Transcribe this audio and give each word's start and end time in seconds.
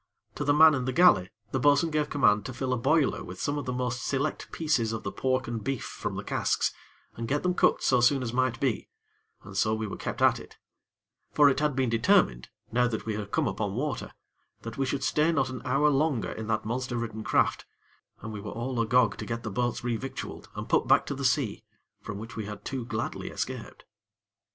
To 0.33 0.43
the 0.43 0.51
man 0.51 0.73
in 0.73 0.85
the 0.85 0.93
galley, 0.93 1.29
the 1.51 1.59
bo'sun 1.59 1.91
gave 1.91 2.09
command 2.09 2.43
to 2.47 2.55
fill 2.55 2.73
a 2.73 2.77
boiler 2.79 3.23
with 3.23 3.39
some 3.39 3.59
of 3.59 3.65
the 3.65 3.71
most 3.71 4.03
select 4.03 4.51
pieces 4.51 4.93
of 4.93 5.03
the 5.03 5.11
pork 5.11 5.47
and 5.47 5.63
beef 5.63 5.83
from 5.85 6.15
the 6.15 6.23
casks 6.23 6.73
and 7.15 7.27
get 7.27 7.43
them 7.43 7.53
cooked 7.53 7.83
so 7.83 8.01
soon 8.01 8.23
as 8.23 8.33
might 8.33 8.59
be, 8.59 8.89
and 9.43 9.55
so 9.55 9.75
we 9.75 9.85
were 9.85 9.97
kept 9.97 10.19
at 10.19 10.39
it; 10.39 10.57
for 11.33 11.49
it 11.49 11.59
had 11.59 11.75
been 11.75 11.91
determined 11.91 12.49
now 12.71 12.87
that 12.87 13.05
we 13.05 13.13
had 13.13 13.29
come 13.29 13.47
upon 13.47 13.75
water 13.75 14.11
that 14.61 14.75
we 14.75 14.87
should 14.87 15.03
stay 15.03 15.31
not 15.31 15.51
an 15.51 15.61
hour 15.65 15.91
longer 15.91 16.31
in 16.31 16.47
that 16.47 16.65
monster 16.65 16.97
ridden 16.97 17.23
craft, 17.23 17.67
and 18.23 18.33
we 18.33 18.41
were 18.41 18.49
all 18.53 18.81
agog 18.81 19.17
to 19.17 19.25
get 19.27 19.43
the 19.43 19.51
boats 19.51 19.81
revictualled, 19.81 20.47
and 20.55 20.67
put 20.67 20.87
back 20.87 21.05
to 21.05 21.13
the 21.13 21.23
sea, 21.23 21.63
from 22.01 22.17
which 22.17 22.35
we 22.35 22.45
had 22.47 22.65
too 22.65 22.85
gladly 22.85 23.29
escaped. 23.29 23.85